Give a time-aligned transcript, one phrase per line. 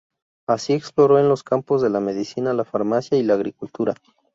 [0.47, 3.93] Así, exploró en los campos de la medicina, la farmacia y la agricultura.